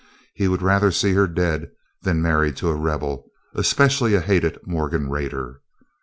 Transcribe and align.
He 0.33 0.47
would 0.47 0.63
rather 0.63 0.89
see 0.89 1.13
her 1.13 1.27
dead 1.27 1.69
than 2.01 2.23
married 2.23 2.57
to 2.57 2.69
a 2.69 2.75
Rebel, 2.75 3.29
especially 3.53 4.15
a 4.15 4.19
hated 4.19 4.57
Morgan 4.65 5.11
raider. 5.11 5.61